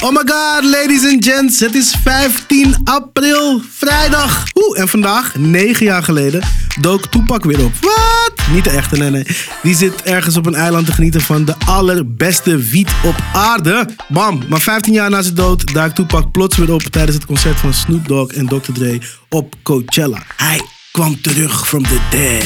Oh 0.00 0.12
my 0.12 0.22
god, 0.24 0.64
ladies 0.64 1.04
and 1.04 1.24
gents. 1.24 1.60
Het 1.60 1.74
is 1.74 1.94
15 2.02 2.76
april, 2.84 3.60
vrijdag. 3.76 4.44
Oeh, 4.54 4.78
en 4.80 4.88
vandaag, 4.88 5.36
9 5.36 5.84
jaar 5.84 6.02
geleden, 6.02 6.42
dook 6.80 7.06
Tupac 7.06 7.44
weer 7.44 7.64
op. 7.64 7.72
Wat? 7.80 8.32
Niet 8.52 8.64
de 8.64 8.70
echte, 8.70 8.96
nee, 8.96 9.10
nee. 9.10 9.26
Die 9.62 9.74
zit 9.74 10.02
ergens 10.02 10.36
op 10.36 10.46
een 10.46 10.54
eiland 10.54 10.86
te 10.86 10.92
genieten 10.92 11.20
van 11.20 11.44
de 11.44 11.54
allerbeste 11.66 12.56
wiet 12.56 12.90
op 13.04 13.14
aarde. 13.32 13.88
Bam. 14.08 14.42
Maar 14.48 14.60
15 14.60 14.92
jaar 14.92 15.10
na 15.10 15.22
zijn 15.22 15.34
dood 15.34 15.74
duikt 15.74 15.94
Tupac 15.94 16.32
plots 16.32 16.56
weer 16.56 16.72
op 16.72 16.82
tijdens 16.82 17.16
het 17.16 17.26
concert 17.26 17.58
van 17.58 17.74
Snoop 17.74 18.08
Dogg 18.08 18.32
en 18.32 18.46
Dr. 18.46 18.72
Dre 18.72 19.00
op 19.28 19.54
Coachella. 19.62 20.22
Hij 20.36 20.62
kwam 20.92 21.20
terug 21.20 21.66
from 21.66 21.82
the 21.82 21.98
dead. 22.10 22.44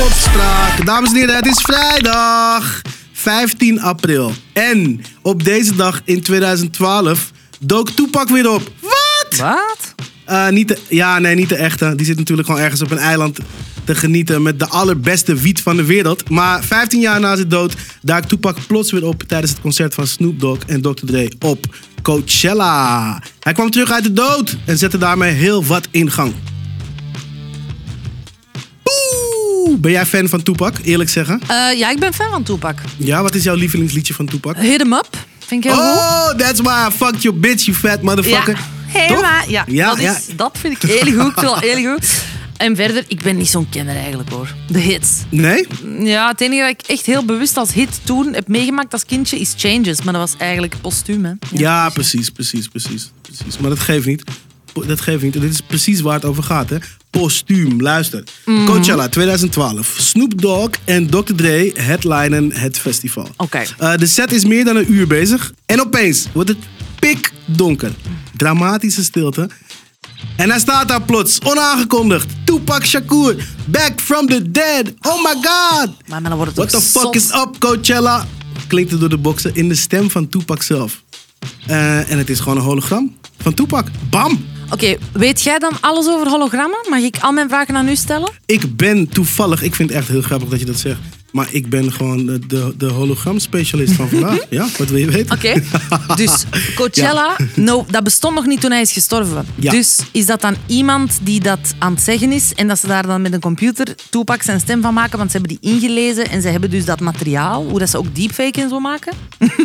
Opspraak. 0.00 0.86
Dames 0.86 1.10
en 1.10 1.16
heren, 1.16 1.34
het 1.34 1.46
is 1.46 1.60
vrijdag. 1.60 2.82
15 3.24 3.80
april. 3.80 4.32
En 4.52 5.00
op 5.22 5.44
deze 5.44 5.74
dag 5.74 6.00
in 6.04 6.20
2012 6.22 7.30
dook 7.60 7.90
Tupac 7.90 8.28
weer 8.28 8.50
op. 8.50 8.72
Wat? 8.80 9.36
Wat? 9.36 9.94
Eh, 10.24 10.48
niet 10.48 10.68
de, 10.68 10.78
ja, 10.88 11.18
nee, 11.18 11.34
niet 11.34 11.48
de 11.48 11.56
echte. 11.56 11.94
Die 11.94 12.06
zit 12.06 12.16
natuurlijk 12.16 12.48
gewoon 12.48 12.62
ergens 12.62 12.82
op 12.82 12.90
een 12.90 12.98
eiland 12.98 13.38
te 13.84 13.94
genieten 13.94 14.42
met 14.42 14.58
de 14.58 14.68
allerbeste 14.68 15.34
wiet 15.34 15.60
van 15.60 15.76
de 15.76 15.84
wereld. 15.84 16.30
Maar 16.30 16.64
15 16.64 17.00
jaar 17.00 17.20
na 17.20 17.36
zijn 17.36 17.48
dood 17.48 17.74
duikt 18.02 18.28
Tupac 18.28 18.56
plots 18.66 18.92
weer 18.92 19.06
op 19.06 19.22
tijdens 19.22 19.52
het 19.52 19.60
concert 19.60 19.94
van 19.94 20.06
Snoop 20.06 20.40
Dogg 20.40 20.58
en 20.66 20.80
Dr. 20.80 21.06
Dre 21.06 21.32
op 21.38 21.66
Coachella. 22.02 23.22
Hij 23.40 23.52
kwam 23.52 23.70
terug 23.70 23.90
uit 23.90 24.04
de 24.04 24.12
dood 24.12 24.56
en 24.64 24.78
zette 24.78 24.98
daarmee 24.98 25.32
heel 25.32 25.64
wat 25.64 25.88
in 25.90 26.10
gang. 26.10 26.34
Ben 29.84 29.92
jij 29.92 30.06
fan 30.06 30.28
van 30.28 30.42
Tupac, 30.42 30.76
eerlijk 30.82 31.10
zeggen? 31.10 31.40
Eh, 31.46 31.78
ja, 31.78 31.90
ik 31.90 31.98
ben 31.98 32.14
fan 32.14 32.30
van 32.30 32.42
Tupac. 32.42 32.78
Ja, 32.96 33.22
wat 33.22 33.34
is 33.34 33.42
jouw 33.42 33.54
lievelingsliedje 33.54 34.14
van 34.14 34.26
Tupac? 34.26 34.56
Hit 34.56 34.80
'em 34.80 34.92
up. 34.92 35.08
Vind 35.46 35.64
ik 35.64 35.70
heel 35.70 35.80
goed. 35.80 35.96
Oh, 35.98 36.28
that's 36.28 36.60
why 36.60 36.86
I 36.88 36.90
fucked 36.96 37.22
your 37.22 37.38
bitch, 37.38 37.64
you 37.64 37.76
fat 37.76 38.02
motherfucker. 38.02 38.58
Helemaal. 38.86 39.40
Toch? 39.40 39.50
Ja, 39.50 39.64
Ja, 39.66 39.88
dat, 39.88 39.98
is, 39.98 40.04
ja. 40.04 40.18
dat 40.36 40.58
vind 40.60 40.82
ik 40.84 40.90
heel 40.90 41.22
goed. 41.24 41.34
Dat 41.42 41.60
heel 41.60 41.92
goed. 41.92 42.22
En 42.56 42.76
verder, 42.76 43.04
ik 43.08 43.22
ben 43.22 43.36
niet 43.36 43.48
zo'n 43.48 43.68
kenner 43.68 43.96
eigenlijk 43.96 44.30
hoor. 44.30 44.54
De 44.68 44.78
hits. 44.78 45.10
Nee? 45.28 45.66
Ja, 45.98 46.28
het 46.28 46.40
enige 46.40 46.60
dat 46.60 46.70
ik 46.70 46.80
echt 46.86 47.06
heel 47.06 47.24
bewust 47.24 47.56
als 47.56 47.72
hit 47.72 48.00
toen 48.04 48.34
heb 48.34 48.48
meegemaakt 48.48 48.92
als 48.92 49.04
kindje 49.04 49.40
is 49.40 49.54
Changes. 49.56 50.02
Maar 50.02 50.12
dat 50.12 50.30
was 50.30 50.40
eigenlijk 50.40 50.74
postuum, 50.80 51.24
hè. 51.24 51.32
Ja, 51.52 51.88
precies, 51.88 52.30
precies, 52.30 52.68
precies, 52.68 53.10
precies. 53.22 53.58
Maar 53.58 53.70
dat 53.70 53.78
geeft 53.78 54.06
niet. 54.06 54.22
Dat 54.86 55.00
geeft 55.00 55.22
niet. 55.22 55.32
Dit 55.32 55.42
is 55.42 55.60
precies 55.60 56.00
waar 56.00 56.14
het 56.14 56.24
over 56.24 56.42
gaat, 56.42 56.70
hè? 56.70 56.76
Postuum, 57.10 57.82
luister. 57.82 58.24
Mhm. 58.44 58.64
Coachella 58.64 59.08
2012. 59.08 59.94
Snoop 59.98 60.40
Dogg 60.40 60.70
en 60.84 61.06
Dr. 61.10 61.34
Dre 61.36 61.72
headlinen 61.74 62.52
het 62.52 62.78
festival. 62.78 63.28
Oké. 63.36 63.62
Eh, 63.78 63.94
de 63.96 64.06
set 64.06 64.32
is 64.32 64.44
meer 64.44 64.64
dan 64.64 64.76
een 64.76 64.92
uur 64.92 65.06
bezig. 65.06 65.52
En 65.66 65.80
opeens 65.80 66.26
wordt 66.32 66.48
het 66.48 66.58
pikdonker. 66.98 67.92
Dramatische 68.36 69.04
stilte. 69.04 69.48
En 70.36 70.50
hij 70.50 70.58
staat 70.58 70.88
daar 70.88 71.02
plots, 71.02 71.40
onaangekondigd. 71.40 72.28
Tupac 72.44 72.84
Shakur, 72.84 73.48
back 73.64 74.00
from 74.00 74.26
the 74.26 74.50
dead. 74.50 74.92
Oh 75.00 75.22
my 75.22 75.34
god. 75.42 75.90
Maar, 76.06 76.22
dan 76.22 76.36
wordt 76.36 76.56
het 76.56 76.70
What 76.70 76.82
the 76.82 76.98
fuck 76.98 77.14
is 77.14 77.30
up, 77.30 77.56
Coachella? 77.58 78.26
Klinkt 78.66 78.90
het 78.90 79.00
door 79.00 79.08
de 79.08 79.18
boksen 79.18 79.54
in 79.54 79.68
de 79.68 79.74
stem 79.74 80.10
van 80.10 80.28
Tupac 80.28 80.62
zelf. 80.62 81.02
Eh, 81.66 82.10
en 82.10 82.18
het 82.18 82.30
is 82.30 82.40
gewoon 82.40 82.56
een 82.56 82.64
hologram 82.64 83.16
van 83.38 83.54
Tupac. 83.54 83.86
Bam! 84.10 84.53
Oké, 84.70 84.96
weet 85.12 85.42
jij 85.42 85.58
dan 85.58 85.72
alles 85.80 86.08
over 86.08 86.28
hologrammen? 86.28 86.78
Mag 86.88 87.00
ik 87.00 87.16
al 87.20 87.32
mijn 87.32 87.48
vragen 87.48 87.76
aan 87.76 87.88
u 87.88 87.96
stellen? 87.96 88.30
Ik 88.46 88.76
ben 88.76 89.08
toevallig, 89.08 89.62
ik 89.62 89.74
vind 89.74 89.88
het 89.88 89.98
echt 89.98 90.08
heel 90.08 90.22
grappig 90.22 90.48
dat 90.48 90.60
je 90.60 90.66
dat 90.66 90.78
zegt. 90.78 90.98
Maar 91.32 91.48
ik 91.50 91.68
ben 91.68 91.92
gewoon 91.92 92.26
de, 92.26 92.74
de, 92.76 92.86
hologram-specialist 92.86 93.92
van 93.92 94.08
vandaag. 94.18 94.38
ja, 94.50 94.66
wat 94.78 94.88
wil 94.88 94.98
je 94.98 95.10
weten? 95.10 95.36
Oké, 95.36 95.62
dus 96.14 96.44
Coachella, 96.76 97.36
no, 97.54 97.86
dat 97.90 98.04
bestond 98.04 98.34
nog 98.34 98.46
niet 98.46 98.60
toen 98.60 98.70
hij 98.70 98.80
is 98.80 98.92
gestorven. 98.92 99.46
Ja. 99.54 99.70
Dus 99.70 99.98
is 100.12 100.26
dat 100.26 100.40
dan 100.40 100.56
iemand 100.66 101.18
die 101.22 101.40
dat 101.40 101.74
aan 101.78 101.92
het 101.92 102.02
zeggen 102.02 102.32
is 102.32 102.52
en 102.54 102.68
dat 102.68 102.78
ze 102.78 102.86
daar 102.86 103.06
dan 103.06 103.22
met 103.22 103.32
een 103.32 103.40
computer 103.40 103.94
Tupac 104.10 104.42
zijn 104.42 104.60
stem 104.60 104.82
van 104.82 104.94
maken, 104.94 105.18
want 105.18 105.30
ze 105.30 105.38
hebben 105.38 105.58
die 105.60 105.72
ingelezen 105.72 106.30
en 106.30 106.42
ze 106.42 106.48
hebben 106.48 106.70
dus 106.70 106.84
dat 106.84 107.00
materiaal, 107.00 107.64
hoe 107.64 107.78
dat 107.78 107.90
ze 107.90 107.98
ook 107.98 108.14
deepfake 108.14 108.60
en 108.60 108.68
zo 108.68 108.78
maken? 108.78 109.12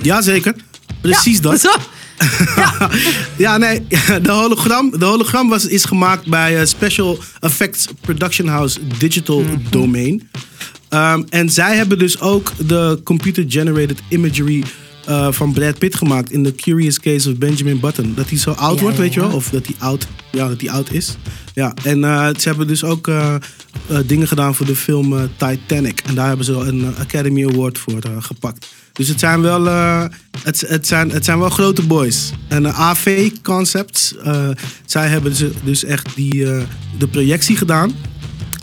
Jazeker, 0.02 0.56
precies 1.02 1.42
dat. 1.42 1.60
Zo. 1.60 1.70
Ja, 3.38 3.57
nee, 3.57 3.88
de 4.22 4.31
hologram, 4.31 5.00
de 5.00 5.06
hologram 5.06 5.50
was, 5.50 5.66
is 5.66 5.85
gemaakt 5.85 6.28
bij 6.28 6.59
eh, 6.59 6.66
Special 6.66 7.18
Effects 7.40 7.88
Production 8.02 8.47
House 8.47 8.80
Digital 8.97 9.44
Domain. 9.69 10.30
Ehm, 10.90 11.24
en 11.30 11.50
zij 11.50 11.75
hebben 11.75 12.00
dus 12.00 12.19
ook 12.19 12.52
de 12.57 13.00
computer-generated 13.03 14.02
imagery 14.09 14.63
eh, 15.09 15.31
van 15.31 15.53
Brad 15.53 15.78
Pitt 15.78 15.96
gemaakt 15.96 16.31
in 16.31 16.44
The 16.44 16.56
Curious 16.56 17.00
Case 17.00 17.30
of 17.30 17.38
Benjamin 17.38 17.80
Button. 17.80 18.14
Dat 18.16 18.30
hij 18.30 18.38
zo 18.38 18.52
oud 18.52 18.75
Ja, 18.75 18.81
wordt, 18.81 18.97
ja, 18.97 19.02
weet 19.03 19.14
je 19.14 19.20
wel? 19.20 19.31
Of 19.31 19.50
dat 19.50 19.66
hij 19.66 19.75
oud, 19.80 20.08
ja, 20.31 20.47
dat 20.47 20.62
hij 20.62 20.70
oud 20.70 20.92
is. 20.92 21.18
Ja, 21.53 21.74
en 21.84 22.03
eh, 22.03 22.28
ze 22.40 22.50
hebben 22.50 22.68
dus 22.68 22.84
ook 22.84 23.08
eh, 23.08 23.36
dingen 24.06 24.28
gedaan 24.28 24.56
voor 24.56 24.66
de 24.66 24.75
film 24.75 25.30
Titanic. 25.38 26.02
En 26.06 26.16
daar 26.16 26.28
hebben 26.28 26.46
ze 26.46 26.53
een 26.53 26.96
Academy 27.00 27.48
Award 27.48 27.78
voor 27.78 28.02
gepakt. 28.19 28.68
Dus 28.94 29.08
het 29.08 29.19
zijn 29.19 29.42
wel, 29.42 29.66
het, 30.44 30.64
het, 30.68 30.88
zijn, 30.88 31.12
het 31.12 31.25
zijn 31.25 31.40
wel 31.40 31.50
grote 31.50 31.81
boys. 31.81 32.31
En 32.48 32.74
AV 32.74 33.31
Concepts, 33.44 34.16
zij 34.86 35.08
hebben 35.08 35.31
dus, 35.31 35.52
dus 35.64 35.84
echt 35.84 36.16
die, 36.16 36.46
de 36.98 37.08
projectie 37.12 37.56
gedaan. 37.56 37.92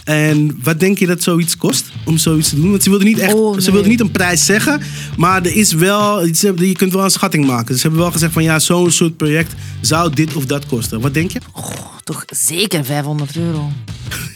En 0.06 0.58
wat 0.62 0.80
denk 0.80 0.98
je 0.98 1.06
dat 1.06 1.22
zoiets 1.22 1.56
kost 1.56 1.84
om 2.04 2.18
zoiets 2.18 2.48
te 2.48 2.56
doen? 2.56 2.70
Want 2.70 2.82
ze 2.82 2.88
wilden 2.88 3.06
niet 3.08 3.18
echt, 3.18 3.34
Oh, 3.34 3.52
nee. 3.52 3.62
ze 3.62 3.70
wilden 3.72 3.90
niet 3.90 4.00
een 4.00 4.10
prijs 4.10 4.44
zeggen, 4.44 4.80
maar 5.16 5.42
er 5.44 5.56
is 5.56 5.72
wel, 5.72 6.24
je 6.26 6.72
kunt 6.76 6.92
wel 6.92 7.04
een 7.04 7.10
schatting 7.10 7.46
maken. 7.46 7.66
Dus 7.66 7.76
ze 7.76 7.82
hebben 7.82 8.00
wel 8.00 8.12
gezegd 8.12 8.32
van 8.32 8.42
ja, 8.42 8.58
zo'n 8.58 8.90
soort 8.90 9.16
project 9.16 9.52
zou 9.80 10.12
dit 10.14 10.34
of 10.34 10.44
dat 10.46 10.66
kosten. 10.66 11.00
Wat 11.00 11.14
denk 11.14 11.30
je? 11.30 11.40
Oh, 11.52 11.70
toch 12.04 12.24
zeker 12.26 12.84
500 12.84 13.36
euro. 13.36 13.70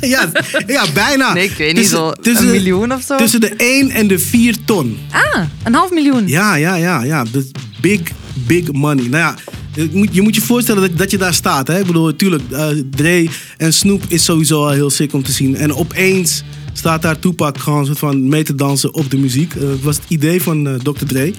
ja, 0.00 0.30
ja, 0.66 0.84
bijna. 0.94 1.32
Nee, 1.32 1.44
ik 1.44 1.56
weet 1.56 1.66
niet, 1.72 1.76
Tussen- 1.82 1.98
zo 1.98 2.12
tussen- 2.12 2.46
een 2.46 2.50
miljoen 2.52 2.92
of 2.92 3.02
zo? 3.02 3.16
Tussen 3.16 3.40
de 3.40 3.54
1 3.56 3.90
en 3.90 4.06
de 4.08 4.18
4 4.18 4.56
ton. 4.64 4.98
Ah, 5.10 5.42
een 5.62 5.74
half 5.74 5.90
miljoen. 5.90 6.28
Ja, 6.28 6.54
ja, 6.54 6.74
ja, 6.74 7.02
ja. 7.02 7.24
Dus 7.30 7.44
big, 7.80 8.00
big 8.34 8.72
money. 8.72 9.04
Nou 9.04 9.16
ja, 9.22 9.34
je 9.74 9.88
moet 9.92 10.14
je, 10.14 10.22
moet 10.22 10.34
je 10.34 10.40
voorstellen 10.40 10.82
dat, 10.82 10.98
dat 10.98 11.10
je 11.10 11.18
daar 11.18 11.34
staat. 11.34 11.66
Hè? 11.66 11.78
Ik 11.78 11.86
bedoel, 11.86 12.04
natuurlijk, 12.04 12.42
eh, 12.50 12.68
Dre 12.90 13.28
en 13.56 13.72
Snoop 13.72 14.02
is 14.08 14.24
sowieso 14.24 14.62
al 14.64 14.70
heel 14.70 14.90
sick 14.90 15.12
om 15.12 15.22
te 15.22 15.32
zien. 15.32 15.56
En 15.56 15.74
opeens 15.74 16.42
staat 16.72 17.02
daar 17.02 17.18
Tupac 17.18 17.58
gewoon 17.58 17.86
soort 17.86 17.98
van 17.98 18.28
mee 18.28 18.42
te 18.44 18.54
dansen 18.54 18.94
op 18.94 19.10
de 19.10 19.16
muziek. 19.16 19.54
Eh, 19.54 19.68
Het 19.68 19.82
was 19.82 19.96
het 19.96 20.04
idee 20.08 20.42
van 20.42 20.66
eh, 20.68 20.74
Dr. 20.74 21.04
Dre 21.06 21.32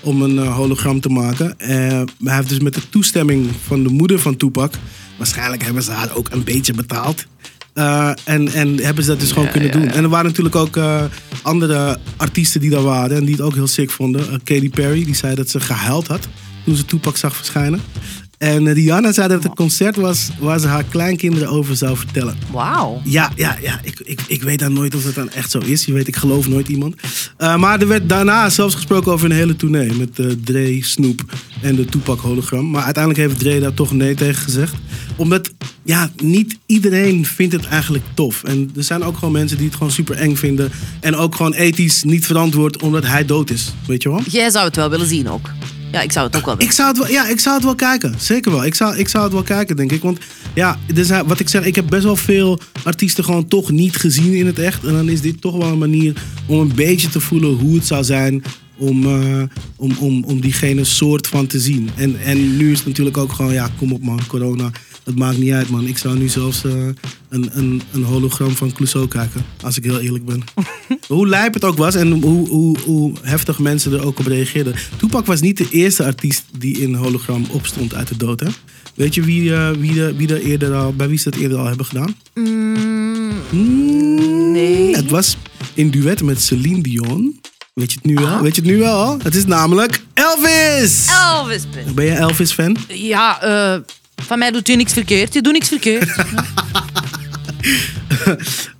om 0.00 0.22
een 0.22 0.38
eh, 0.38 0.54
hologram 0.56 1.00
te 1.00 1.08
maken. 1.08 1.58
Eh, 1.58 1.68
hij 2.22 2.36
heeft 2.36 2.48
dus 2.48 2.60
met 2.60 2.74
de 2.74 2.88
toestemming 2.88 3.46
van 3.66 3.82
de 3.82 3.88
moeder 3.88 4.18
van 4.18 4.36
Tupac... 4.36 4.72
waarschijnlijk 5.18 5.62
hebben 5.64 5.82
ze 5.82 5.90
haar 5.90 6.16
ook 6.16 6.28
een 6.30 6.44
beetje 6.44 6.72
betaald... 6.72 7.26
Eh, 7.72 8.10
en, 8.24 8.48
en 8.48 8.78
hebben 8.78 9.04
ze 9.04 9.10
dat 9.10 9.20
dus 9.20 9.32
gewoon 9.32 9.50
kunnen 9.50 9.70
doen. 9.70 9.88
En 9.88 10.02
er 10.02 10.08
waren 10.08 10.26
natuurlijk 10.26 10.56
ook 10.56 10.76
eh, 10.76 11.04
andere 11.42 11.98
artiesten 12.16 12.60
die 12.60 12.70
daar 12.70 12.82
waren 12.82 13.16
en 13.16 13.24
die 13.24 13.34
het 13.34 13.44
ook 13.44 13.54
heel 13.54 13.66
sick 13.66 13.90
vonden. 13.90 14.20
Eh, 14.20 14.38
Katy 14.44 14.70
Perry, 14.70 15.04
die 15.04 15.14
zei 15.14 15.34
dat 15.34 15.48
ze 15.48 15.60
gehuild 15.60 16.06
had 16.06 16.28
toen 16.64 16.76
ze 16.76 16.84
Tupac 16.84 17.16
zag 17.16 17.36
verschijnen. 17.36 17.80
En 18.40 18.66
eh, 18.66 18.74
Rihanna 18.74 19.12
zei 19.12 19.28
dat 19.28 19.36
het 19.36 19.46
een 19.50 19.56
concert 19.56 19.96
was 19.96 20.30
waar 20.38 20.58
ze 20.58 20.66
haar 20.66 20.84
kleinkinderen 20.84 21.48
over 21.48 21.76
zou 21.76 21.96
vertellen. 21.96 22.36
Wauw. 22.52 23.00
Ja, 23.04 23.32
ja, 23.36 23.56
ja. 23.62 23.80
Ik, 23.82 24.00
ik, 24.04 24.20
ik 24.26 24.42
weet 24.42 24.58
dan 24.58 24.72
nooit 24.72 24.94
of 24.94 25.02
dat 25.02 25.14
dan 25.14 25.30
echt 25.30 25.50
zo 25.50 25.58
is. 25.58 25.84
Je 25.84 25.92
weet, 25.92 26.08
ik 26.08 26.16
geloof 26.16 26.48
nooit 26.48 26.68
iemand. 26.68 26.94
Eh, 27.36 27.56
maar 27.56 27.80
er 27.80 27.88
werd 27.88 28.08
daarna 28.08 28.48
zelfs 28.50 28.74
gesproken 28.74 29.12
over 29.12 29.30
een 29.30 29.36
hele 29.36 29.56
tournee. 29.56 29.92
Met 29.92 30.18
eh, 30.18 30.26
Dre, 30.44 30.78
Snoop 30.82 31.22
en 31.60 31.76
de 31.76 31.84
Tupac 31.84 32.20
hologram. 32.20 32.70
Maar 32.70 32.82
uiteindelijk 32.82 33.26
heeft 33.26 33.40
Dre 33.40 33.60
daar 33.60 33.74
toch 33.74 33.92
nee 33.92 34.14
tegen 34.14 34.42
gezegd. 34.42 34.74
Omdat, 35.16 35.50
ja, 35.82 36.10
niet 36.22 36.58
iedereen 36.66 37.26
vindt 37.26 37.52
het 37.52 37.66
eigenlijk 37.66 38.04
tof. 38.14 38.44
En 38.44 38.70
er 38.76 38.84
zijn 38.84 39.02
ook 39.02 39.14
gewoon 39.14 39.32
mensen 39.32 39.56
die 39.56 39.66
het 39.66 39.76
gewoon 39.76 39.92
super 39.92 40.16
eng 40.16 40.36
vinden. 40.36 40.70
En 41.00 41.16
ook 41.16 41.34
gewoon 41.34 41.52
ethisch 41.52 42.02
niet 42.02 42.26
verantwoord 42.26 42.82
omdat 42.82 43.06
hij 43.06 43.24
dood 43.24 43.50
is. 43.50 43.72
Weet 43.86 44.02
je 44.02 44.08
wel? 44.08 44.22
Jij 44.28 44.50
zou 44.50 44.64
het 44.66 44.76
wel 44.76 44.90
willen 44.90 45.06
zien 45.06 45.28
ook. 45.28 45.50
Ja, 45.92 46.00
ik 46.00 46.12
zou 46.12 46.26
het 46.26 46.36
ook 46.36 46.44
wel 46.44 46.54
willen. 46.56 46.70
Ik 46.70 46.76
zou 46.76 46.88
het 46.88 46.98
wel, 46.98 47.08
ja, 47.08 47.26
ik 47.26 47.40
zou 47.40 47.54
het 47.54 47.64
wel 47.64 47.74
kijken. 47.74 48.14
Zeker 48.18 48.50
wel. 48.50 48.64
Ik 48.64 48.74
zou, 48.74 48.96
ik 48.96 49.08
zou 49.08 49.24
het 49.24 49.32
wel 49.32 49.42
kijken, 49.42 49.76
denk 49.76 49.92
ik. 49.92 50.02
Want 50.02 50.18
ja, 50.54 50.78
wat 51.26 51.40
ik 51.40 51.48
zeg, 51.48 51.64
ik 51.64 51.74
heb 51.74 51.86
best 51.88 52.04
wel 52.04 52.16
veel 52.16 52.60
artiesten 52.82 53.24
gewoon 53.24 53.48
toch 53.48 53.70
niet 53.70 53.96
gezien 53.96 54.34
in 54.34 54.46
het 54.46 54.58
echt. 54.58 54.84
En 54.84 54.92
dan 54.92 55.08
is 55.08 55.20
dit 55.20 55.40
toch 55.40 55.56
wel 55.56 55.68
een 55.68 55.78
manier 55.78 56.22
om 56.46 56.58
een 56.58 56.74
beetje 56.74 57.08
te 57.08 57.20
voelen 57.20 57.50
hoe 57.50 57.74
het 57.74 57.86
zou 57.86 58.04
zijn 58.04 58.42
om, 58.76 59.04
eh, 59.04 59.42
om, 59.76 59.96
om, 59.98 60.24
om 60.24 60.40
diegene 60.40 60.84
soort 60.84 61.26
van 61.26 61.46
te 61.46 61.60
zien. 61.60 61.90
En, 61.96 62.20
en 62.24 62.56
nu 62.56 62.72
is 62.72 62.78
het 62.78 62.86
natuurlijk 62.86 63.16
ook 63.16 63.32
gewoon, 63.32 63.52
ja, 63.52 63.70
kom 63.78 63.92
op 63.92 64.02
man, 64.02 64.26
corona. 64.26 64.70
Het 65.04 65.18
maakt 65.18 65.38
niet 65.38 65.52
uit, 65.52 65.68
man. 65.70 65.86
Ik 65.86 65.98
zou 65.98 66.18
nu 66.18 66.28
zelfs 66.28 66.64
eh, 66.64 66.72
een, 67.28 67.50
een, 67.52 67.82
een 67.92 68.02
hologram 68.02 68.56
van 68.56 68.72
Clouseau 68.72 69.08
kijken. 69.08 69.44
Als 69.62 69.76
ik 69.76 69.84
heel 69.84 70.00
eerlijk 70.00 70.24
ben. 70.24 70.42
hoe 71.08 71.26
lijp 71.28 71.54
het 71.54 71.64
ook 71.64 71.76
was 71.76 71.94
en 71.94 72.10
hoe, 72.10 72.48
hoe, 72.48 72.78
hoe 72.80 73.12
heftig 73.22 73.58
mensen 73.58 73.92
er 73.92 74.04
ook 74.04 74.18
op 74.18 74.26
reageerden. 74.26 74.74
Tupac 74.96 75.26
was 75.26 75.40
niet 75.40 75.56
de 75.56 75.68
eerste 75.70 76.04
artiest 76.04 76.44
die 76.58 76.78
in 76.80 76.94
hologram 76.94 77.44
opstond 77.50 77.94
uit 77.94 78.08
de 78.08 78.16
dood, 78.16 78.40
hè? 78.40 78.48
Weet 78.94 79.14
je 79.14 79.22
wie, 79.22 79.54
eh, 79.54 79.70
wie, 79.70 80.02
er- 80.02 80.16
wie 80.16 80.28
er 80.34 80.40
eerder 80.42 80.74
al, 80.74 80.92
bij 80.94 81.08
wie 81.08 81.18
ze 81.18 81.30
dat 81.30 81.40
eerder 81.40 81.58
al 81.58 81.66
hebben 81.66 81.86
gedaan? 81.86 82.14
Mm, 82.34 82.78
Mm, 83.50 84.52
nee. 84.52 84.96
Het 84.96 85.10
was 85.10 85.36
in 85.74 85.90
duet 85.90 86.22
met 86.22 86.42
Celine 86.42 86.82
Dion. 86.82 87.40
Weet 87.74 87.90
je 87.92 87.96
het 88.02 88.06
nu 88.06 88.14
wel? 88.14 88.26
Ah. 88.26 88.40
Weet 88.40 88.54
je 88.54 88.60
het 88.62 88.70
nu 88.70 88.78
wel? 88.78 89.18
Het 89.22 89.34
is 89.34 89.44
namelijk 89.46 90.02
Elvis! 90.14 91.06
Elvis. 91.32 91.62
Ben 91.94 92.04
je 92.04 92.10
Elvis-fan? 92.12 92.76
Ja, 92.88 93.42
eh, 93.42 93.80
van 94.20 94.38
mij 94.38 94.50
doet 94.50 94.68
u 94.68 94.76
niks 94.76 94.92
verkeerd. 94.92 95.34
Je 95.34 95.42
doet 95.42 95.52
niks 95.52 95.68
verkeerd. 95.68 96.24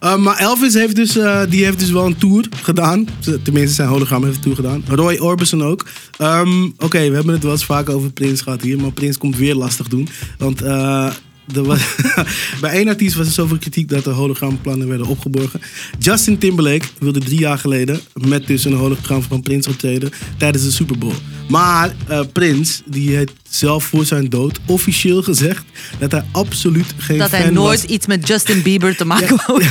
Uh, 0.01 0.17
maar 0.25 0.37
Elvis 0.37 0.75
heeft 0.75 0.97
dus, 0.97 1.17
eh, 1.17 1.43
die 1.49 1.65
heeft 1.65 1.79
dus 1.79 1.91
wel 1.91 2.07
een 2.07 2.17
tour 2.17 2.49
gedaan. 2.63 3.07
Tenminste, 3.43 3.75
zijn 3.75 3.89
hologram 3.89 4.25
heeft 4.25 4.37
een 4.37 4.43
tour 4.43 4.57
gedaan. 4.57 4.85
Roy 4.89 5.17
Orbison 5.17 5.63
ook. 5.63 5.87
Ehm, 6.17 6.65
Oké, 6.65 7.09
we 7.09 7.15
hebben 7.15 7.35
het 7.35 7.43
wel 7.43 7.53
eens 7.53 7.65
vaak 7.65 7.89
over 7.89 8.13
Prins 8.13 8.41
gehad 8.41 8.63
hier. 8.63 8.81
Maar 8.81 8.93
Prins 8.93 9.19
komt 9.19 9.37
weer 9.37 9.55
lastig 9.55 9.89
doen. 9.89 10.09
Want 10.39 10.63
eh, 10.63 11.13
er 11.55 11.65
was, 11.65 11.81
bij 12.61 12.73
één 12.73 12.89
artiest 12.89 13.17
was 13.17 13.27
er 13.27 13.33
zoveel 13.33 13.59
kritiek 13.59 13.89
dat 13.89 14.05
de 14.05 14.11
hologramplannen 14.11 14.89
werden 14.89 15.07
opgeborgen. 15.07 15.61
Justin 15.99 16.39
Timberlake 16.39 16.87
wilde 16.99 17.21
drie 17.21 17.39
jaar 17.39 17.59
geleden 17.59 18.01
met 18.15 18.47
dus 18.47 18.65
een 18.65 18.73
hologram 18.73 19.23
van 19.23 19.43
Prins 19.43 19.67
optreden 19.67 20.11
tijdens 20.37 20.65
de 20.65 20.71
Super 20.71 20.99
Bowl. 20.99 21.15
Maar 21.51 21.95
eh, 22.07 22.21
Prins, 22.33 22.83
die 22.85 23.17
heeft 23.17 23.33
zelf 23.49 23.85
voor 23.85 24.05
zijn 24.05 24.29
dood 24.29 24.61
officieel 24.67 25.23
gezegd 25.23 25.65
dat 25.99 26.11
hij 26.11 26.25
absoluut 26.33 26.95
geen 26.97 27.19
dat 27.19 27.29
fan 27.29 27.41
hij 27.41 27.51
nooit 27.51 27.81
was 27.81 27.91
iets 27.91 28.07
met 28.07 28.27
Justin 28.27 28.63
Bieber 28.63 28.97
te 28.97 29.05
maken 29.05 29.37
wou. 29.47 29.63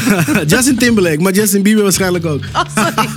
Justin 0.48 0.78
Timberlake, 0.78 1.22
maar 1.22 1.34
Justin 1.34 1.62
Bieber 1.64 1.84
waarschijnlijk 1.84 2.26
ook. 2.26 2.44
Oh, 2.54 2.62
sorry. 2.76 3.10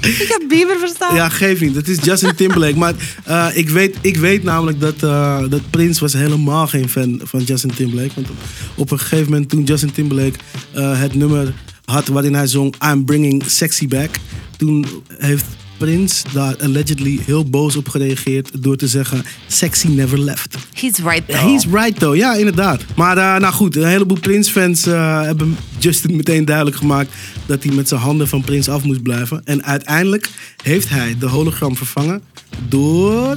Ik 0.22 0.26
heb 0.28 0.48
Bieber 0.48 0.78
verstaan. 0.78 1.14
Ja, 1.14 1.28
geef 1.28 1.60
niet. 1.60 1.74
Het 1.74 1.88
is 1.88 1.98
Justin 2.02 2.34
Timberlake. 2.34 2.76
Maar 2.76 2.94
eh, 3.24 3.46
ik, 3.54 3.68
weet, 3.68 3.96
ik 4.00 4.16
weet 4.16 4.42
namelijk 4.42 4.80
dat, 4.80 5.02
eh 5.02 5.38
dat 5.48 5.70
Prince 5.70 6.00
was 6.00 6.12
helemaal 6.12 6.66
geen 6.66 6.88
fan 6.88 7.20
van 7.22 7.42
Justin 7.42 7.74
Timberlake. 7.74 8.14
Want 8.14 8.30
op, 8.30 8.36
op 8.74 8.90
een 8.90 8.98
gegeven 8.98 9.30
moment 9.30 9.48
toen 9.48 9.62
Justin 9.62 9.92
Timberlake 9.92 10.38
het 10.74 11.14
nummer 11.14 11.52
had 11.84 12.08
waarin 12.08 12.34
hij 12.34 12.46
zong 12.46 12.74
I'm 12.84 13.04
Bringing 13.04 13.42
Sexy 13.46 13.88
Back. 13.88 14.10
Toen 14.56 14.86
heeft 15.18 15.44
Prince 15.80 16.24
daar 16.32 16.56
allegedly 16.62 17.20
heel 17.24 17.44
boos 17.44 17.76
op 17.76 17.88
gereageerd 17.88 18.62
door 18.62 18.76
te 18.76 18.88
zeggen 18.88 19.24
Sexy 19.46 19.88
never 19.88 20.18
left. 20.18 20.56
He's 20.74 20.98
right 20.98 21.28
though. 21.28 21.42
He's 21.42 21.64
right 21.64 21.98
though, 21.98 22.16
ja 22.16 22.34
inderdaad. 22.34 22.84
Maar 22.96 23.16
eh, 23.16 23.40
nou 23.40 23.52
goed, 23.52 23.76
een 23.76 23.86
heleboel 23.86 24.18
Prince-fans 24.20 24.86
eh, 24.86 25.22
hebben 25.22 25.56
Justin 25.78 26.16
meteen 26.16 26.44
duidelijk 26.44 26.76
gemaakt 26.76 27.12
dat 27.46 27.62
hij 27.62 27.74
met 27.74 27.88
zijn 27.88 28.00
handen 28.00 28.28
van 28.28 28.40
Prince 28.40 28.70
af 28.70 28.84
moest 28.84 29.02
blijven. 29.02 29.40
En 29.44 29.64
uiteindelijk 29.64 30.28
heeft 30.62 30.88
hij 30.88 31.16
de 31.18 31.26
hologram 31.26 31.76
vervangen 31.76 32.22
door 32.68 33.36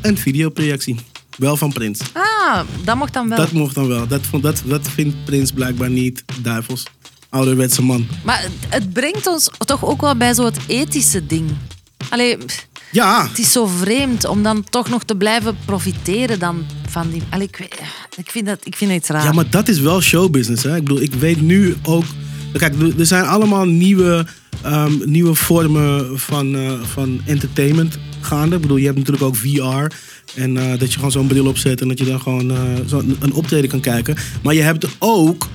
een 0.00 0.18
videoprojectie. 0.18 0.96
Wel 1.36 1.56
van 1.56 1.72
Prince. 1.72 2.02
Ah, 2.12 2.60
dat 2.84 2.96
mocht 2.96 3.12
dan 3.12 3.28
wel. 3.28 3.38
Dat 3.38 3.52
mocht 3.52 3.74
dan 3.74 3.88
wel. 3.88 4.06
Dat, 4.06 4.20
vond, 4.26 4.42
dat, 4.42 4.62
dat 4.66 4.88
vindt 4.88 5.24
Prince 5.24 5.54
blijkbaar 5.54 5.90
niet 5.90 6.24
duivels. 6.42 6.84
Ouderwetse 7.38 7.82
man. 7.82 8.06
Maar 8.24 8.44
het- 8.68 8.92
brengt 8.92 9.26
ons 9.26 9.50
toch 9.58 9.84
ook 9.84 10.00
wel 10.00 10.16
bij 10.16 10.34
zo 10.34 10.44
het 10.44 10.58
ethische 10.66 11.26
ding. 11.26 11.50
Allee, 12.10 12.36
Ja, 12.92 13.26
het 13.28 13.38
is 13.38 13.52
zo 13.52 13.66
vreemd 13.66 14.24
om 14.26 14.42
dan 14.42 14.64
toch 14.70 14.88
nog 14.88 15.04
te 15.04 15.16
blijven 15.16 15.56
profiteren 15.64 16.38
dan 16.38 16.64
van 16.88 17.10
die... 17.10 17.22
Allee, 17.30 17.46
ik, 17.46 17.56
weet, 17.56 17.80
ik, 18.16 18.30
vind 18.30 18.46
dat, 18.46 18.58
ik 18.64 18.76
vind 18.76 18.90
het 18.90 19.00
iets 19.00 19.08
raar. 19.08 19.24
Ja, 19.24 19.32
maar 19.32 19.50
dat 19.50 19.68
is 19.68 19.80
wel 19.80 20.00
showbusiness. 20.00 20.62
Hè? 20.62 20.76
Ik 20.76 20.82
bedoel, 20.84 21.00
ik 21.00 21.14
weet 21.14 21.40
nu 21.40 21.74
ook. 21.82 22.04
Kijk, 22.58 22.74
er- 22.98 23.06
zijn 23.06 23.24
allemaal 23.24 23.64
nieuwe, 23.64 24.26
ehm, 24.62 24.92
nieuwe 25.04 25.34
vormen 25.34 26.18
van, 26.18 26.54
eh, 26.56 26.72
van 26.82 27.20
entertainment 27.24 27.98
gaande. 28.20 28.54
Ik 28.56 28.60
bedoel, 28.62 28.76
je 28.76 28.84
hebt 28.86 28.98
natuurlijk 28.98 29.24
ook 29.24 29.36
VR. 29.36 29.92
En 30.40 30.56
eh, 30.56 30.78
dat 30.78 30.88
je 30.88 30.94
gewoon 30.96 31.10
zo'n 31.12 31.26
bril 31.26 31.46
opzet 31.46 31.80
en 31.80 31.88
dat 31.88 31.98
je 31.98 32.04
dan 32.04 32.20
gewoon 32.20 32.50
eh, 32.50 32.56
zo 32.86 33.02
een 33.20 33.32
optreden 33.32 33.70
kan 33.70 33.80
kijken. 33.80 34.16
Maar 34.42 34.54
je 34.54 34.62
hebt 34.62 34.86
ook 34.98 35.46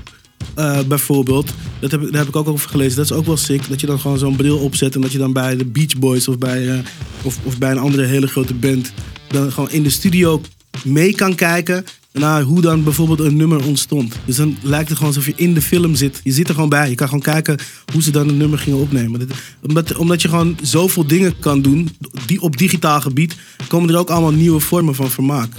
eh, 0.54 0.80
bijvoorbeeld, 0.88 1.54
dat 1.80 1.92
heb, 1.92 2.02
daar 2.02 2.20
heb 2.20 2.28
ik 2.28 2.36
ook 2.36 2.48
over 2.48 2.70
gelezen, 2.70 2.96
dat 2.96 3.06
is 3.06 3.12
ook 3.12 3.26
wel 3.26 3.38
sick. 3.38 3.70
Dat 3.70 3.82
je 3.82 3.88
dan 3.88 4.00
gewoon 4.00 4.18
zo'n 4.18 4.36
bril 4.36 4.58
opzet 4.58 4.96
en 4.96 5.02
dat 5.02 5.12
je 5.12 5.18
dan 5.18 5.34
bij 5.34 5.58
de 5.58 5.66
Beach 5.66 5.98
Boys 5.98 6.28
of 6.28 6.38
bij, 6.38 6.70
eh, 6.70 6.80
of, 7.22 7.40
of 7.44 7.58
bij 7.58 7.72
een 7.72 7.78
andere 7.78 8.06
hele 8.06 8.28
grote 8.28 8.54
band 8.54 8.92
dan 9.28 9.52
gewoon 9.52 9.72
in 9.72 9.84
de 9.84 9.90
studio 9.90 10.42
mee 10.84 11.16
kan 11.16 11.36
kijken 11.36 11.86
naar 12.12 12.42
hoe 12.42 12.62
dan 12.62 12.84
bijvoorbeeld 12.84 13.20
een 13.20 13.36
nummer 13.36 13.66
ontstond. 13.66 14.16
Dus 14.26 14.36
dan 14.36 14.58
lijkt 14.62 14.90
het 14.90 14.98
gewoon 14.98 15.14
alsof 15.14 15.26
je 15.26 15.44
in 15.44 15.54
de 15.54 15.62
film 15.62 15.96
zit. 15.96 16.22
Je 16.24 16.32
zit 16.32 16.48
er 16.48 16.54
gewoon 16.54 16.70
bij. 16.70 16.90
Je 16.90 16.96
kan 16.96 17.08
gewoon 17.08 17.24
kijken 17.24 17.58
hoe 17.94 18.02
ze 18.02 18.12
dan 18.12 18.30
een 18.30 18.38
nummer 18.38 18.60
gingen 18.60 18.80
opnemen. 18.80 19.30
Omdat, 19.68 19.96
omdat 19.96 20.22
je 20.22 20.28
gewoon 20.28 20.58
zoveel 20.62 21.08
dingen 21.08 21.40
kan 21.40 21.62
doen, 21.62 21.90
die 22.26 22.42
op 22.42 22.58
digitaal 22.58 23.02
gebied, 23.02 23.36
komen 23.68 23.90
er 23.90 24.00
ook 24.00 24.10
allemaal 24.10 24.32
nieuwe 24.32 24.60
vormen 24.60 24.96
van 24.96 25.10
vermaak. 25.10 25.54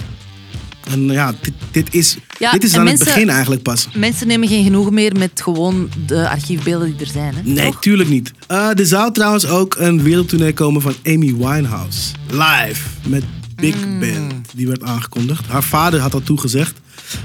En 0.89 1.05
ja, 1.09 1.33
dit, 1.41 1.53
dit 1.71 1.93
is, 1.93 2.17
Ja, 2.39 2.51
dit 2.51 2.63
is 2.63 2.75
aan 2.75 2.83
mensen- 2.83 3.05
het 3.05 3.13
begin 3.15 3.29
eigenlijk 3.29 3.61
pas. 3.61 3.87
Mensen 3.95 4.27
nemen 4.27 4.47
geen 4.47 4.63
genoegen 4.63 4.93
meer 4.93 5.15
met 5.17 5.41
gewoon 5.41 5.89
de 6.05 6.29
archiefbeelden 6.29 6.91
die 6.97 7.05
er 7.05 7.11
zijn. 7.11 7.33
Hè? 7.35 7.41
Nee, 7.43 7.65
Toch? 7.71 7.81
tuurlijk 7.81 8.09
niet. 8.09 8.31
Eh, 8.47 8.79
er 8.79 8.85
zou 8.85 9.13
trouwens 9.13 9.45
ook 9.47 9.75
een 9.79 10.03
wereldtournee 10.03 10.53
komen 10.53 10.81
van 10.81 10.93
Amy 11.05 11.35
Winehouse. 11.35 12.11
Live. 12.29 12.81
Met 13.07 13.23
Big 13.55 13.85
Mm. 13.85 13.99
Band. 13.99 14.33
Die 14.55 14.67
werd 14.67 14.83
aangekondigd. 14.83 15.45
Haar 15.47 15.63
vader 15.63 15.99
had 15.99 16.11
dat 16.11 16.25
toegezegd. 16.25 16.79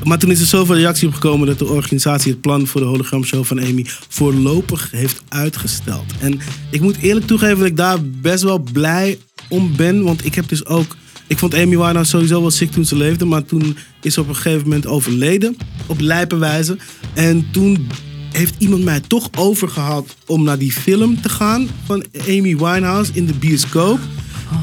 Maar 0.04 0.18
toen 0.18 0.30
is 0.30 0.40
er 0.40 0.46
zoveel 0.46 0.74
reactie 0.76 1.08
op 1.08 1.14
gekomen 1.14 1.46
dat 1.46 1.58
de 1.58 1.66
organisatie 1.68 2.32
het 2.32 2.40
plan 2.40 2.66
voor 2.66 2.80
de 2.80 2.86
hologramshow 2.86 3.44
van 3.44 3.60
Amy 3.60 3.86
voorlopig 4.08 4.88
heeft 4.90 5.22
uitgesteld. 5.28 6.04
En 6.20 6.40
ik 6.70 6.80
moet 6.80 6.96
eerlijk 6.96 7.26
toegeven 7.26 7.58
dat 7.58 7.66
ik 7.66 7.76
daar 7.76 7.98
best 8.02 8.42
wel 8.42 8.58
blij 8.72 9.18
om 9.48 9.76
ben. 9.76 10.02
Want 10.02 10.24
ik 10.24 10.34
heb 10.34 10.48
dus 10.48 10.66
ook. 10.66 10.96
Ik 11.26 11.38
vond 11.38 11.54
Amy 11.54 11.76
Winehouse 11.76 12.10
sowieso 12.10 12.40
wel 12.40 12.50
sick 12.50 12.70
toen 12.70 12.84
ze 12.84 12.96
leefde. 12.96 13.24
Maar 13.24 13.44
toen 13.44 13.76
is 14.02 14.14
ze 14.14 14.20
op 14.20 14.28
een 14.28 14.34
gegeven 14.36 14.62
moment 14.62 14.86
overleden. 14.86 15.56
Op 15.86 16.00
lijpe 16.00 16.36
wijze. 16.36 16.76
En 17.14 17.46
toen 17.50 17.88
heeft 18.32 18.54
iemand 18.58 18.84
mij 18.84 19.00
toch 19.00 19.28
overgehaald 19.36 20.16
om 20.26 20.42
naar 20.42 20.58
die 20.58 20.72
film 20.72 21.20
te 21.20 21.28
gaan 21.28 21.68
van 21.84 22.04
Amy 22.28 22.56
Winehouse 22.56 23.10
in 23.14 23.26
de 23.26 23.34
bioscoop. 23.34 23.98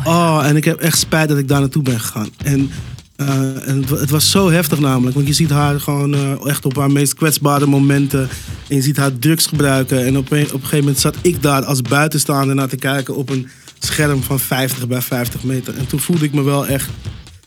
Oh, 0.03 0.41
en 0.45 0.55
ik 0.55 0.65
heb 0.65 0.79
echt 0.79 0.97
spijt 0.97 1.29
dat 1.29 1.37
ik 1.37 1.47
daar 1.47 1.59
naartoe 1.59 1.83
ben 1.83 1.99
gegaan. 1.99 2.29
En, 2.43 2.69
eh, 3.15 3.67
en 3.67 3.85
het 3.87 4.09
was 4.09 4.31
zo 4.31 4.49
heftig 4.49 4.79
namelijk. 4.79 5.15
Want 5.15 5.27
je 5.27 5.33
ziet 5.33 5.49
haar 5.49 5.79
gewoon 5.79 6.13
eh, 6.13 6.45
echt 6.45 6.65
op 6.65 6.75
haar 6.75 6.91
meest 6.91 7.13
kwetsbare 7.13 7.65
momenten. 7.65 8.29
En 8.67 8.75
je 8.75 8.81
ziet 8.81 8.97
haar 8.97 9.17
drugs 9.19 9.45
gebruiken. 9.45 10.05
En 10.05 10.17
op 10.17 10.31
een, 10.31 10.45
op 10.45 10.53
een 10.53 10.59
gegeven 10.59 10.77
moment 10.77 10.99
zat 10.99 11.15
ik 11.21 11.41
daar 11.41 11.65
als 11.65 11.81
buitenstaander 11.81 12.55
naar 12.55 12.67
te 12.67 12.75
kijken 12.75 13.15
op 13.15 13.29
een 13.29 13.47
scherm 13.85 14.23
van 14.23 14.39
50 14.39 14.87
bij 14.87 15.01
50 15.01 15.43
meter. 15.43 15.77
En 15.77 15.87
toen 15.87 15.99
voelde 15.99 16.25
ik 16.25 16.33
me 16.33 16.41
wel 16.43 16.67
echt 16.67 16.89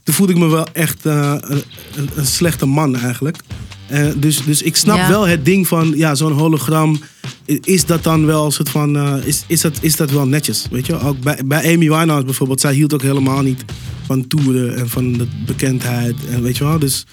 toen 0.03 0.15
voelde 0.15 0.33
ik 0.33 0.39
me 0.39 0.47
wel 0.49 0.67
echt 0.73 1.07
eh, 1.07 1.35
een, 1.41 2.09
een, 2.15 2.27
slechte 2.27 2.67
man 2.67 2.97
eigenlijk. 2.97 3.37
Eh, 3.87 4.07
dus, 4.17 4.45
dus 4.45 4.63
ik 4.63 4.77
snap 4.77 4.97
Ja. 4.97 5.09
wel 5.09 5.27
het 5.27 5.45
ding 5.45 5.67
van 5.69 5.93
ja, 5.97 6.15
zo'n 6.15 6.33
hologram. 6.33 7.01
Is 7.45 7.85
dat 7.87 8.03
dan 8.05 8.27
wel 8.27 8.45
een 8.45 8.53
soort 8.53 8.69
van. 8.69 8.97
eh, 8.97 9.15
is, 9.25 9.45
is, 9.47 9.61
dat, 9.61 9.79
is 9.81 9.97
dat 9.97 10.11
wel 10.11 10.27
netjes? 10.27 10.67
Weet 10.71 10.87
je, 10.87 10.99
ook 11.01 11.21
bij, 11.21 11.41
bij 11.45 11.75
Amy 11.75 11.89
Winehouse 11.89 12.25
bijvoorbeeld. 12.25 12.61
Zij 12.61 12.75
hield 12.75 12.95
ook 12.95 13.03
helemaal 13.03 13.43
niet 13.43 13.65
van 14.07 14.27
toeren 14.27 14.77
en 14.77 14.89
van 14.89 15.13
de 15.13 15.27
bekendheid. 15.47 16.17
En 16.31 16.43
weet 16.43 16.57
je 16.57 16.65
wel. 16.65 16.79
Dus 16.79 17.07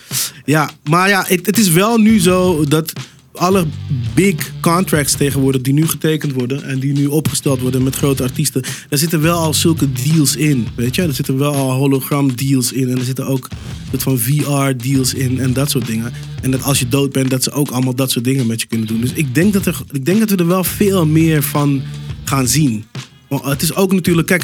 ja, 0.46 0.70
maar 0.90 1.10
ja, 1.10 1.24
het, 1.28 1.46
het 1.46 1.58
is 1.58 1.70
wel 1.70 1.98
nu 1.98 2.20
zo 2.20 2.64
dat 2.66 2.94
alle 3.34 3.66
big 4.14 4.52
contracts 4.62 5.16
tegenwoordig 5.16 5.62
die 5.62 5.74
nu 5.74 5.88
getekend 5.88 6.34
worden 6.34 6.64
en 6.64 6.80
die 6.80 6.94
nu 6.94 7.06
opgesteld 7.06 7.60
worden 7.62 7.84
met 7.84 7.96
grote 7.96 8.24
artiesten, 8.24 8.62
daar 8.90 9.00
zitten 9.00 9.22
wel 9.22 9.38
al 9.38 9.54
zulke 9.54 9.92
deals 9.92 10.36
in, 10.36 10.68
weet 10.76 10.96
je? 10.96 11.02
Er 11.02 11.14
zitten 11.14 11.38
wel 11.38 11.54
al 11.54 11.72
hologram 11.72 12.36
deals 12.36 12.72
in 12.72 12.90
en 12.90 12.98
er 12.98 13.06
zitten 13.06 13.28
ook 13.28 13.48
soort 13.90 14.04
van 14.04 14.20
VR 14.20 14.84
deals 14.84 15.14
in 15.14 15.40
en 15.40 15.54
dat 15.54 15.70
soort 15.70 15.86
dingen. 15.86 16.14
En 16.42 16.52
dat 16.52 16.64
als 16.64 16.80
je 16.80 16.88
dood 16.88 17.12
bent, 17.12 17.30
dat 17.30 17.44
ze 17.44 17.52
ook 17.52 17.70
allemaal 17.70 17.96
dat 17.96 18.12
soort 18.12 18.26
dingen 18.26 18.48
met 18.48 18.62
je 18.62 18.68
kunnen 18.68 18.88
doen. 18.88 19.02
Dus 19.02 19.14
ik 19.14 19.36
denk 19.36 19.54
dat, 19.54 19.66
er, 19.66 19.82
ik 19.92 20.06
denk 20.06 20.20
dat 20.20 20.30
we 20.30 20.36
er 20.36 20.48
wel 20.48 20.64
veel 20.64 21.06
meer 21.06 21.44
van 21.44 21.82
gaan 22.24 22.48
zien. 22.48 22.86
Het 23.30 23.62
is 23.62 23.76
ook 23.76 23.94
natuurlijk, 23.94 24.28
kijk, 24.28 24.44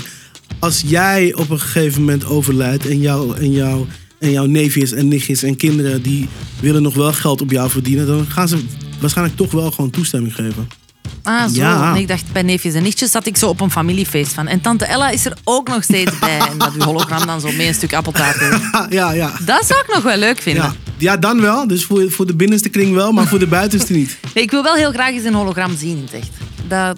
als 0.60 0.84
jij 0.86 1.34
op 1.34 1.50
een 1.50 1.60
gegeven 1.60 2.00
moment 2.02 2.26
overlijdt 2.26 2.88
en 2.88 3.00
jouw 3.00 3.34
en 3.34 3.52
jouw 3.52 3.88
en 4.20 4.32
jouw 4.32 4.46
neefjes 4.46 4.92
en 4.92 5.08
nichtjes 5.08 5.44
en 5.44 5.56
kinderen 5.56 6.02
die 6.02 6.28
willen 6.62 6.82
nog 6.82 6.94
wel 6.94 7.14
geld 7.14 7.42
op 7.42 7.52
jou 7.52 7.70
verdienen, 7.70 8.08
dan 8.08 8.26
gaan 8.26 8.48
ze 8.48 8.64
waarschijnlijk 9.00 9.38
toch 9.38 9.52
wel 9.52 9.72
gewoon 9.72 9.90
toestemming 9.90 10.36
geven. 10.36 10.68
Ah, 11.24 11.48
zo. 11.48 11.62
Ja. 11.62 11.94
En 11.94 12.02
ik 12.02 12.08
dacht, 12.08 12.32
bij 12.32 12.42
neefjes 12.42 12.74
en 12.74 12.84
nichtjes 12.84 13.12
zat 13.12 13.26
ik 13.26 13.38
zo 13.38 13.48
op 13.48 13.62
een 13.62 13.72
familiefeest 13.72 14.34
van. 14.34 14.48
En 14.48 14.62
tante 14.62 14.86
Ella 14.86 15.10
is 15.10 15.26
er 15.26 15.38
ook 15.44 15.68
nog 15.68 15.84
steeds 15.84 16.20
bij. 16.20 16.40
En 16.40 16.58
dat 16.58 16.74
uw 16.74 16.82
hologram 16.82 17.26
dan 17.26 17.42
zo 17.42 17.52
mee 17.52 17.68
een 17.68 17.74
stuk 17.74 17.94
appeltaart 17.94 18.40
heeft. 18.40 18.62
Ja, 18.72 18.88
ja, 19.00 19.12
ja. 19.12 19.32
Dat 19.46 19.66
zou 19.66 19.80
ik 19.80 19.94
nog 19.94 20.04
wel 20.04 20.18
leuk 20.18 20.42
vinden. 20.42 20.64
Ja, 20.64 20.74
ja 20.98 21.18
dan 21.18 21.42
wel. 21.42 21.68
Dus 21.68 21.86
voor, 21.86 22.12
voor 22.12 22.26
de 22.26 22.36
binnenste 22.36 22.70
kring 22.70 22.94
wel, 22.94 23.12
maar 23.12 23.28
voor 23.28 23.40
de 23.40 23.48
buitenste 23.48 23.94
niet. 23.94 24.18
Nee, 24.34 24.44
ik 24.44 24.52
wil 24.52 24.64
wel 24.64 24.76
heel 24.76 24.92
graag 24.92 25.12
eens 25.12 25.24
een 25.24 25.34
hologram 25.34 25.78
zien, 25.78 25.98
in 25.98 26.04
het 26.04 26.14
echt. 26.14 26.30
Dat, 26.68 26.98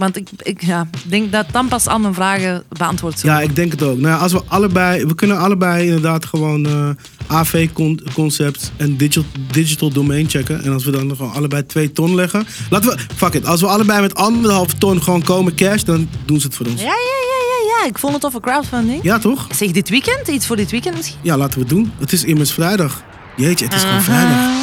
want 0.00 0.16
ik, 0.16 0.28
ik 0.42 0.64
ja, 0.64 0.88
denk 1.04 1.32
dat 1.32 1.46
dan 1.52 1.68
pas 1.68 1.86
al 1.86 1.98
mijn 1.98 2.14
vragen 2.14 2.62
beantwoord 2.68 3.18
zullen 3.18 3.36
Ja, 3.36 3.42
ik 3.42 3.56
denk 3.56 3.72
het 3.72 3.82
ook. 3.82 3.98
Nou, 3.98 4.20
als 4.20 4.32
we 4.32 4.42
allebei, 4.46 5.04
we 5.04 5.14
kunnen 5.14 5.38
allebei 5.38 5.84
inderdaad 5.84 6.26
gewoon 6.26 6.66
eh, 6.66 6.90
AV-concept 7.26 8.72
en 8.76 8.96
digital, 8.96 9.24
digital 9.50 9.90
domain 9.90 10.28
checken. 10.28 10.62
En 10.62 10.72
als 10.72 10.84
we 10.84 10.90
dan 10.90 11.16
gewoon 11.16 11.32
allebei 11.32 11.66
twee 11.66 11.92
ton 11.92 12.14
leggen. 12.14 12.46
Laten 12.70 12.90
we, 12.90 12.98
fuck 13.16 13.34
it, 13.34 13.46
als 13.46 13.60
we 13.60 13.66
allebei 13.66 14.00
met 14.00 14.14
anderhalf 14.14 14.74
ton 14.74 15.02
gewoon 15.02 15.22
komen 15.22 15.54
cash, 15.54 15.82
dan 15.82 16.08
doen 16.24 16.40
ze 16.40 16.46
het 16.46 16.56
voor 16.56 16.66
ons. 16.66 16.80
Ja, 16.80 16.86
ja, 16.86 16.92
ja, 16.92 17.40
ja, 17.50 17.78
ja. 17.78 17.88
Ik 17.88 17.98
vond 17.98 18.14
het 18.14 18.24
over 18.24 18.40
crowdfunding. 18.40 19.02
Ja, 19.02 19.18
toch? 19.18 19.46
Zeg, 19.54 19.70
dit 19.70 19.88
weekend? 19.88 20.28
Iets 20.28 20.46
voor 20.46 20.56
dit 20.56 20.70
weekend 20.70 20.96
misschien? 20.96 21.18
Ja, 21.22 21.36
laten 21.36 21.54
we 21.54 21.60
het 21.60 21.68
doen. 21.68 21.92
Het 21.98 22.12
is 22.12 22.24
immers 22.24 22.52
vrijdag. 22.52 23.02
Jeetje, 23.36 23.64
het 23.64 23.74
is 23.74 23.82
gewoon 23.82 24.02
vrijdag. 24.02 24.59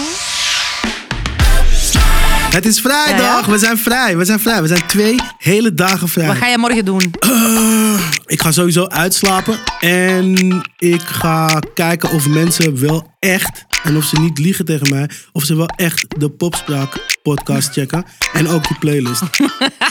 Het 2.58 2.66
is 2.66 2.80
vrijdag. 2.80 3.20
Ja, 3.20 3.40
ja. 3.46 3.52
We 3.52 3.58
zijn 3.58 3.78
vrij. 3.78 4.18
We 4.18 4.26
zijn 4.26 4.40
vrij. 4.40 4.62
We 4.62 4.68
zijn 4.68 4.86
twee 4.88 5.16
hele 5.38 5.74
dagen 5.74 6.08
vrij. 6.08 6.28
Wat 6.28 6.36
ga 6.36 6.48
je 6.48 6.58
morgen 6.58 6.86
doen? 6.86 7.14
Eh, 7.20 8.00
ik 8.26 8.42
ga 8.42 8.52
sowieso 8.52 8.86
uitslapen. 8.86 9.60
En 9.80 10.62
ik 10.78 11.02
ga 11.02 11.60
kijken 11.74 12.12
of 12.12 12.28
mensen 12.28 12.80
wel 12.80 13.16
echt, 13.20 13.66
en 13.84 13.98
of 13.98 14.06
ze 14.06 14.20
niet 14.20 14.38
liegen 14.38 14.66
tegen 14.66 14.90
mij, 14.90 15.10
of 15.32 15.44
ze 15.44 15.56
wel 15.56 15.68
echt 15.68 16.20
de 16.20 16.30
Popspraak 16.30 17.18
podcast 17.24 17.72
checken. 17.72 18.06
En 18.34 18.48
ook 18.48 18.68
die 18.68 18.78
playlist. 18.78 19.22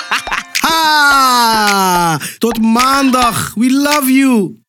ha! 0.66 2.20
Tot 2.38 2.62
maandag. 2.62 3.52
We 3.54 3.70
love 3.70 4.12
you. 4.12 4.64